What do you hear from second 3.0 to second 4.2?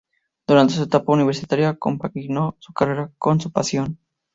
con su pasión.